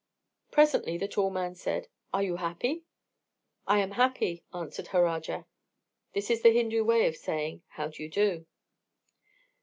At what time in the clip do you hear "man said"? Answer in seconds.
1.29-1.87